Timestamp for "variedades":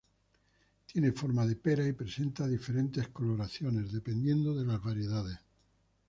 4.83-5.37